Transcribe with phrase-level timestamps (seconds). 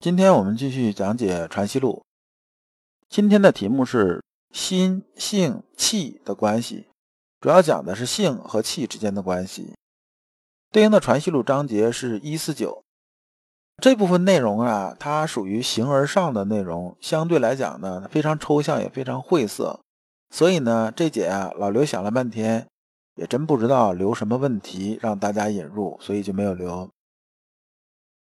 [0.00, 2.04] 今天我们继续讲解《传习录》，
[3.08, 6.86] 今天的题目是心性气的关系，
[7.40, 9.74] 主要讲的是性和气之间的关系。
[10.70, 12.84] 对应的《传习录》章节是一四九，
[13.82, 19.80] 这部分内容啊，它属于形而上的内容，相对来讲呢，非常抽象，也非常晦涩。
[20.30, 22.64] 所以呢，这节啊，老刘想了半天，
[23.16, 26.88] 也真不知道留什么问题让大家引入，所以就没有留。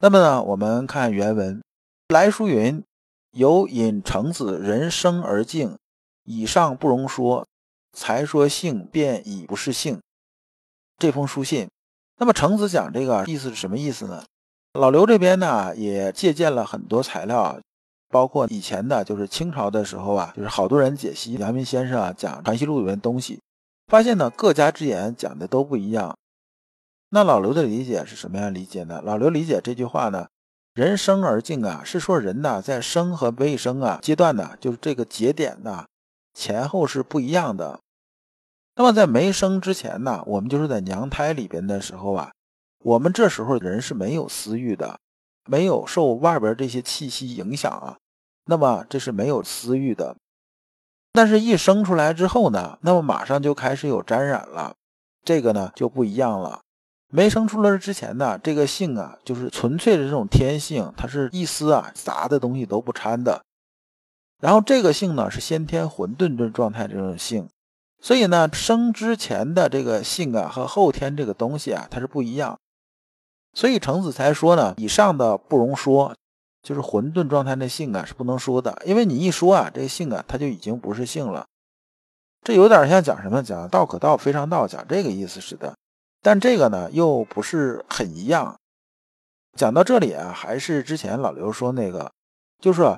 [0.04, 1.62] 那么呢，我们看原文，
[2.08, 2.82] 来书云
[3.30, 5.78] ：“有引程子人生而静，
[6.24, 7.46] 以上不容说，
[7.92, 10.00] 才说性便已不是性。”
[10.98, 11.68] 这封书信，
[12.18, 14.24] 那么程子讲这个意思是什么意思呢？
[14.72, 17.60] 老刘这边呢也借鉴了很多材料，
[18.08, 23.40] 包括以前的，就是清朝的时候啊，就是好多人解析阳明先生啊讲《传习录》里面东西，
[23.86, 26.18] 发现呢各家之言讲的都不一样。
[27.14, 29.02] 那老刘的理解是什么样理解呢？
[29.04, 30.28] 老刘理解这句话呢，
[30.72, 35.84] 人生而静啊，是说人呢在生和未生啊阶段呢，就是这个节点呢
[36.32, 37.80] 前后是不一样的。
[38.76, 42.32] 那么在没生之前呢，我们就是在娘胎里边的时候啊，
[42.82, 44.98] 我们这时候人是没有私欲的，
[45.44, 47.98] 没有受外边这些气息影响啊，
[48.46, 50.16] 那么这是没有私欲的。
[51.12, 54.74] 但是，一生出来之后呢，那么马上就开始有沾染了，
[55.22, 56.62] 这个呢就不一样了。
[57.14, 63.44] 没生出来之前呢，这个性啊，就是纯粹的这种天性，它是一丝啊杂的东西都不掺的。
[64.40, 67.50] 然后这个性呢，是先天混沌的状态这种性，
[68.00, 72.58] 所以呢，生之前的这个性啊和后天这个东西啊，它是不一样。
[73.52, 76.16] 所以程子才说呢，以上的不容说，
[76.62, 81.44] 就是混沌状态的性啊是不能说的，因为你一说啊，这个性啊，它就已经不是性了。
[82.42, 83.42] 这有点像讲什么？
[83.42, 85.74] 讲道可道，非常道，讲这个意思似的。
[86.22, 88.56] 但这个呢，又不是很一样。
[89.54, 92.10] 讲到这里啊，还是之前老刘说那个，
[92.60, 92.96] 就是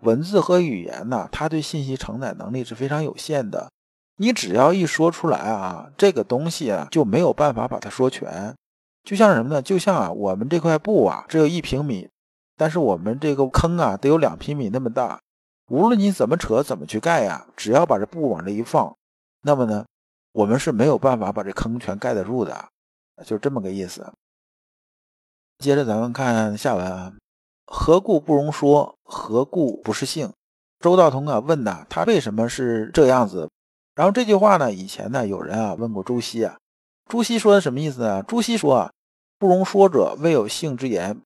[0.00, 3.70] 文字和语言呢，它对信息承载能力是非常有限的。
[4.16, 8.54] 你只要一说出来啊，这个东西啊，就没有办法把它说全。
[9.04, 9.60] 就像什么呢？
[9.60, 12.08] 就像啊，我们这块布啊，只有一平米，
[12.56, 15.20] 但是我们这个坑啊，得有两平米那么大。
[15.68, 18.96] 无论你怎么扯，怎么去盖呀，只要把这布往这一放，
[19.42, 19.84] 那么呢？
[20.32, 22.68] 我们是没有办法把这坑全盖得住的，
[23.24, 24.12] 就这么个意思。
[25.58, 27.12] 接着咱们看下文啊，
[27.66, 28.96] 何故不容说？
[29.04, 30.32] 何故不是性？
[30.80, 33.48] 周道通啊问呐，他为什么是这样子？
[33.94, 36.58] 然后这句话呢，以前呢有人啊问过朱熹啊，
[37.08, 38.22] 朱熹说的什么意思呢？
[38.22, 38.92] 朱熹说啊，
[39.38, 41.20] 不容说者，未有性之言，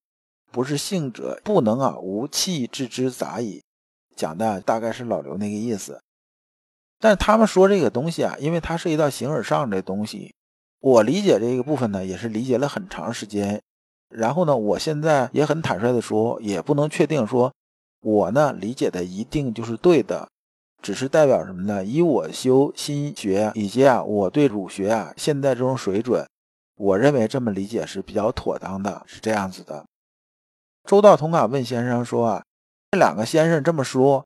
[0.50, 3.62] 不是性者，不能啊无气之之杂矣。
[4.16, 6.02] 讲的大概是老刘那个意思。
[6.98, 10.34] 但他们说这个东西啊，因为它涉及到形而上这东西，
[10.80, 13.60] 我理解这个部分呢，也是理解了很长时间。
[14.08, 17.52] 然后呢，我现在也很坦率的说，也不能确定说，
[18.00, 20.28] 我呢理解的一定就是对的，
[20.80, 21.84] 只是代表什么呢？
[21.84, 26.26] 以我修心学以及啊，我对儒学啊现在这种水准，
[26.76, 29.84] 我认为这么理解是比较妥当的，是这样子的。
[30.84, 32.44] 周道同啊问先生说啊，
[32.92, 34.25] 这两个先生这么说。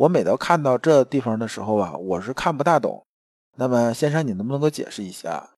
[0.00, 3.04] 我每到看到这地方的时候啊，我是看不大懂。
[3.56, 5.50] 那么先生，你能不能给我解释一下？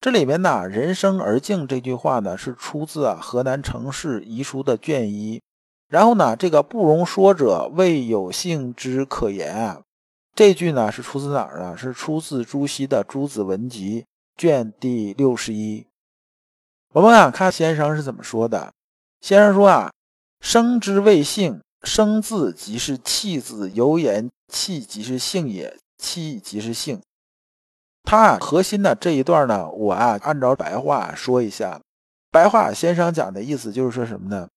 [0.00, 5.40] 这里面呢，“人生而静”这句话呢，是出自啊河南城市遗书的卷一。
[5.88, 9.82] 然后呢，这个“不容说者，未有性之可言”啊，
[10.34, 11.76] 这句呢是出自哪儿呢？
[11.76, 14.02] 是出自朱熹的《朱子文集》
[14.36, 15.86] 卷第六十一。
[16.94, 18.72] 我们啊看先生是怎么说的。
[19.20, 19.92] 先生说啊
[20.42, 27.00] ：“生之谓性。”生字即是气字，由言气即是性也，气即是性。
[28.02, 31.80] 它啊核心的这一段呢，我啊按照白话说一下。
[32.32, 34.48] 白话先生讲的意思就是说什么呢？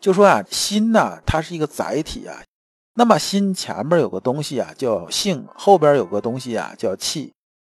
[0.00, 2.40] 就说啊，心呢，它是一个载体啊。
[2.94, 7.32] 那么心前面有个东西啊叫性，后边有个东西啊叫气。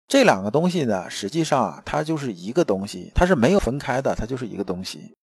[0.07, 5.13] 这两个东西呢，实际上啊，它就是一个东西，它是没有分开的，它就是一个东西。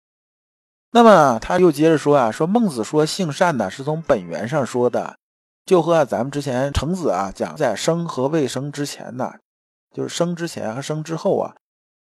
[0.90, 5.18] 那么他又接着说啊，说孟子说性善呢，是从本源上说的，
[5.66, 9.34] 就和咱们之前程子啊讲，在生和未生之前呢，
[9.94, 11.54] 就是生之前和生之后啊，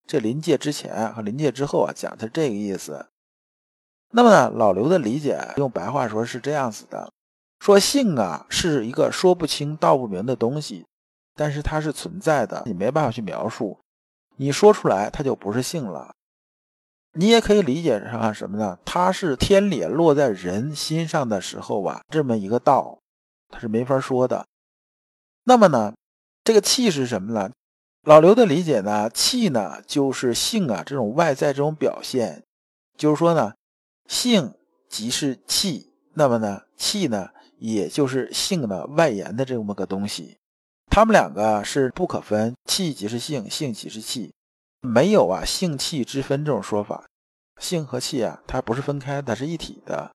[0.06, 3.06] 这临界之前和临界之后啊，讲的是这个意思。
[4.10, 7.10] 那么呢，老刘的理解用白话说是这样子的：
[7.60, 10.84] 说性啊是一个说不清道不明的东西，
[11.34, 13.80] 但是它是存在的，你没办法去描述，
[14.36, 16.13] 你说出来它就不是性了。
[17.14, 18.78] 你也可以理解成什么呢？
[18.84, 22.98] 它是天理落在人心上的时候啊，这么一个道，
[23.48, 24.46] 它是没法说的。
[25.44, 25.94] 那么呢，
[26.42, 27.50] 这个气是什么呢？
[28.02, 32.42] 老刘的理解呢，气呢就是性啊这种外在这种表现，
[32.96, 33.52] 就是说呢。
[34.06, 34.52] 性
[34.86, 40.36] 即是气，那么呢，气呢，也就是性的外延的这么个东西，
[40.90, 44.33] 它们两个是不可分，气即是性，性即是气，
[44.84, 47.04] 没有啊性气之分这种说法，
[47.58, 50.10] 性和气啊，它不是分开的，是一体的。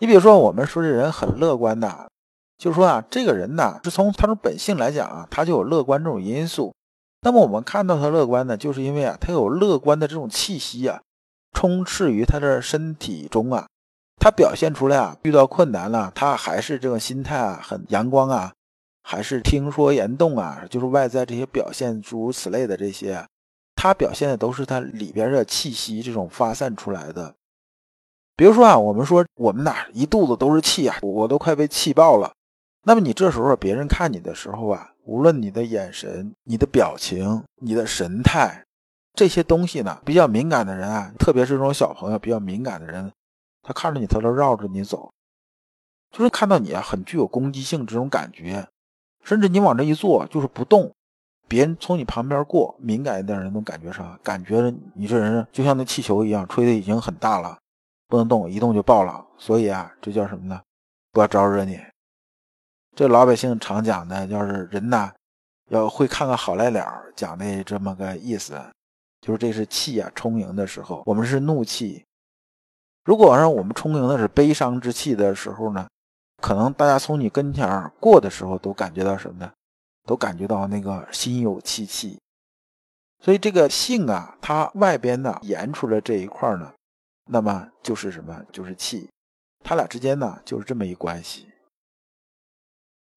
[0.00, 2.10] 你比如说，我们说这人很乐观的，
[2.58, 6.74] 就是说啊，这个人呢，是从他的本性来讲啊，他就有乐观这种因素。
[7.22, 11.00] 那么我们看到他乐观呢，就是因为啊，他有乐观的这种气息啊。
[11.52, 13.66] 充斥于他的身体中啊，
[14.20, 18.52] 他表现出来啊，遇到困难了，他还是这个心态啊，很阳光啊，
[19.02, 23.26] 还是听说言动啊，就是外在这些表现诸如此类的这些，
[23.82, 27.34] 他表现的都是他里边的气息这种发散出来的。
[28.36, 32.30] 比如说啊，我们说我们哪一肚子都是气啊，我都快被气爆了。
[32.82, 38.62] 那么你这时候别人看你的时候啊，无论你的眼神、你的表情、你的神态。
[39.14, 43.10] 这些东西呢，比较敏感的人啊，特别是这种小朋友比较敏感的人，
[43.62, 45.10] 他看着你，他都绕着你走，
[46.10, 48.68] 就是看到你啊，很具有攻击性这种感觉，
[49.24, 50.92] 甚至你往这一坐就是不动，
[51.50, 54.16] 别人从你旁边过，敏感一点的人都感觉啥？
[54.22, 57.58] 感觉你这人就像那气球一样，吹的已经很大了，
[58.06, 59.26] 不能动，一动就爆了。
[59.36, 60.60] 所以啊，这叫什么呢？
[61.10, 61.80] 不要招惹你。
[62.94, 65.10] 这老百姓常讲的，要是人呐，
[65.70, 66.86] 要会看个好赖脸
[67.16, 68.56] 讲的这么个意思。
[69.20, 72.04] 就是这是气啊，充盈的时候，我们是怒气。
[73.04, 75.88] 如果让我们充盈的是悲伤之气的时候呢，
[76.40, 79.50] 可能大家从你跟前过的时候都感觉到什么呢？
[80.10, 82.18] 都感觉到那个心有戚戚。
[83.22, 86.72] 所以这个性啊，它外边呢延出来这一块呢，
[87.30, 88.42] 那么就是什么？
[88.50, 89.08] 就是气。
[89.62, 91.46] 它俩之间呢就是这么一关系。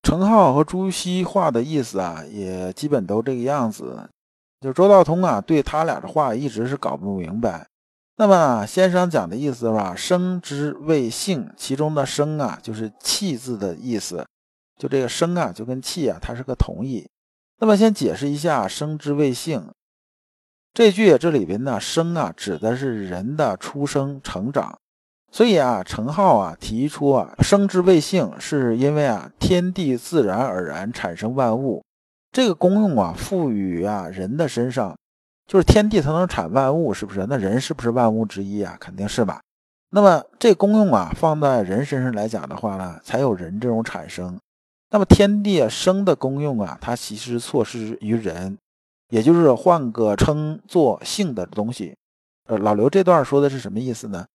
[0.04, 4.07] 程颢和朱熹画的意思啊，也基本都这个样子。
[4.62, 7.66] 就周道通啊，对他俩的话一直是搞不明白。
[8.18, 9.96] 那么先生讲的意思是吧？
[9.96, 14.24] 生之谓性，其中的生啊，就是气字的意思。
[14.78, 17.10] 就这个生啊，就跟气啊，它是个同义。
[17.60, 19.72] 那么先解释一下生之谓性
[20.74, 24.78] 这句，这里边呢，生啊，指的是人的出生成长。
[25.31, 31.84] 所以啊，程颢啊提出啊，生之谓性，是因为啊，天地自然而然产生万物。
[32.31, 34.96] 这个功用啊，赋予啊人的身上，
[35.48, 37.25] 就是天地它能产万物，是不是？
[37.28, 38.75] 那人是不是万物之一啊？
[38.80, 39.40] 肯定是吧。
[39.92, 44.40] 那么这功用啊，放在人身上来讲的话呢，才有人这种产生。
[44.94, 48.56] 那么天地生的功用啊，它其实错失于人，
[49.10, 51.95] 也就是换个称作性的东西。
[52.48, 54.28] 呃，老刘这段说的是什么意思呢？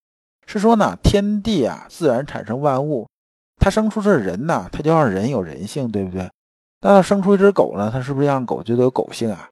[0.49, 3.07] 是说呢，天地啊自然产生万物，
[3.61, 6.29] 它生出这人呢，它就让人有人性，对不对？
[6.81, 7.89] 那生出一只狗呢？
[7.93, 9.49] 它是不是让狗就得有狗性啊？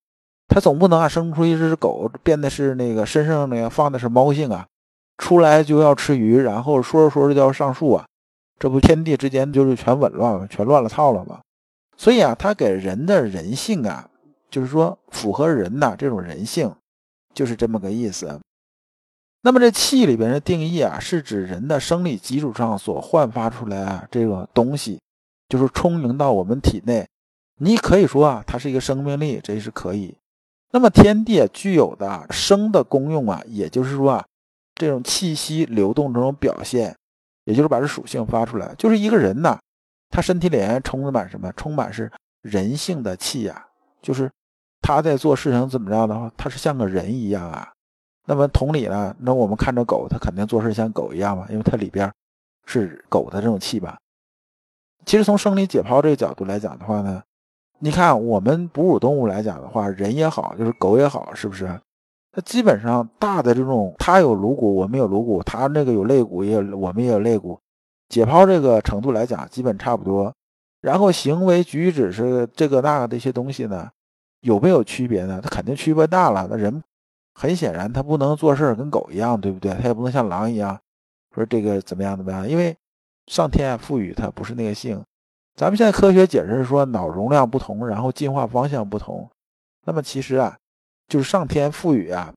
[0.49, 4.67] 它总不能啊生出一只狗变的是那个身上那个放的是猫性啊？
[5.19, 8.05] 出来就要吃鱼，然后说着说着就要上树啊？
[8.59, 11.41] 这不天地之间就是全紊乱了，全乱了套了吗？
[11.97, 14.09] 所以啊，它给人的人性啊，
[14.51, 16.75] 就是说符合人呐这种人性，
[17.35, 18.41] 就是这么个意思。
[19.43, 25.01] 那么这气里边的定义啊，是指人的生理基础上所焕发出来啊这个东西，
[25.49, 27.07] 就是充盈到我们体内。
[27.59, 30.17] 你可以说啊，它是一个生命力，这是可以。
[30.73, 34.27] 那么天地具有的生的功用啊，也就是说啊，
[34.75, 36.95] 这种气息流动这种表现，
[37.47, 39.59] 也就是把这属性发出来，就是一个人呐，
[40.11, 41.51] 他身体里面充满什么？
[41.57, 42.13] 充满是
[42.43, 43.67] 人性的气呀，
[44.03, 44.31] 就是
[44.83, 47.73] 他在做事情怎么着的话，他是像个人一样啊。
[48.27, 52.13] 那么同理呢，那我们看着狗，它肯定做事像狗一样嘛，因为它里边
[52.67, 53.97] 是狗的这种气吧。
[55.07, 57.23] 其实从生理解剖这个角度来讲的话呢。
[57.79, 61.79] 你看，我们哺乳动物来讲的话，人也好，就是狗也好，是不是？
[62.37, 67.59] 它基本上大的这种，它有颅骨，我们有颅骨；它那个有肋骨，也有我们也有肋骨。
[68.11, 70.31] 解剖这个程度来讲，基本差不多。
[70.83, 73.89] 然后行为举止是这个那个的一些东西呢，
[74.43, 75.41] 有没有区别呢？
[75.43, 76.47] 它肯定区别大了。
[76.51, 76.83] 那人
[77.33, 79.73] 很显然，他不能做事跟狗一样，对不对？
[79.73, 80.79] 他也不能像狼一样，
[81.35, 82.47] 说这个怎么样怎么样？
[82.47, 82.77] 因为
[83.29, 85.03] 上天赋予他不是那个性。
[85.55, 89.27] 咱们现在科学解释说脑容量不同，然后进化方向不同。
[89.87, 90.55] 那么其实啊，
[91.09, 92.33] 就是上天赋予啊，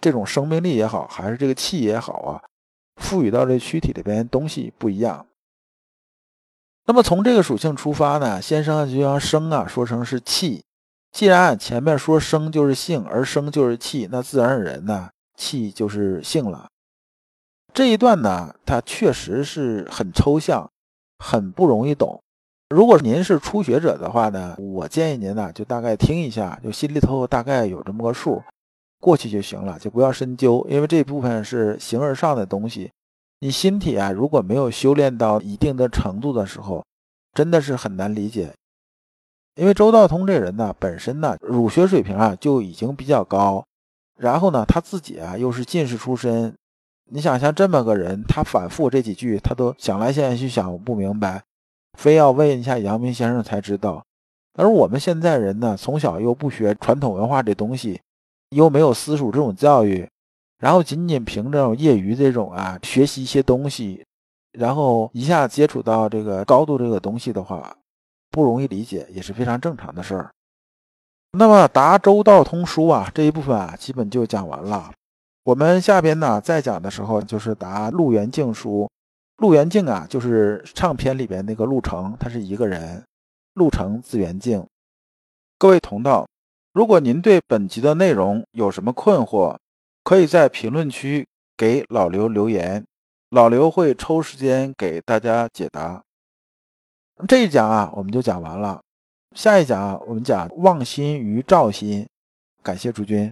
[0.00, 2.42] 这种生命力也好，还是这个气也好啊，
[2.96, 5.26] 赋予到这躯体里边东西不一样。
[6.86, 10.62] 那么从这个属性出发呢，先生就将生啊说成是气。
[11.12, 16.68] 既然前面说生就是性，而生就是气，那自然而然呢，气就是性了。
[17.72, 20.70] 这一段呢，它确实是很抽象，
[21.18, 22.22] 很不容易懂。
[22.68, 28.42] 如果您是初学者的话呢，我建议您呢，就大概听一下，就心里头大概有这么个数，
[29.00, 32.90] 过去就行了，就不要深究，因为这部分是形而上的东西。
[33.38, 36.84] 你心体啊，如果没有修炼到一定的程度的时候，
[37.34, 38.52] 真的是很难理解。
[39.54, 43.64] 因为周道通这人呢，本身呢儒学水平啊就已经比较高，
[44.18, 46.52] 然后呢他自己啊又是进士出身，
[47.12, 51.42] 你想像这么个人，他反复这几句他都想来想去想不明白，
[51.96, 54.04] 非要问一下阳明先生才知道。
[54.54, 58.00] 而我们现在人呢，从小又不学传统文化这东西，
[58.50, 60.08] 又没有私塾这种教育。
[60.58, 64.02] 然后仅仅凭这种业余这种啊学习一些东西，
[64.52, 67.76] 然后一下接触到这个高度这个东西的话，
[68.30, 70.30] 不容易理解也是非常正常的事儿。
[71.32, 74.90] 那么答周道通书啊这一部分啊基本就讲完了。
[75.44, 78.88] 我们下边呢再讲的时候就是答陆元静书。
[79.38, 83.04] 陆元静啊就是唱片里边那个陆程，他是一个人，
[83.54, 84.66] 陆程字元静。
[85.58, 86.26] 各位同道，
[86.72, 89.56] 如果您对本集的内容有什么困惑，
[90.04, 91.26] 可以在评论区
[91.56, 92.84] 给老刘留言，
[93.30, 96.02] 老刘会抽时间给大家解答。
[97.28, 98.80] 这一讲啊，我们就讲完了。
[99.34, 102.06] 下一讲啊，我们讲望心于赵心。
[102.62, 103.30] 感谢诸君。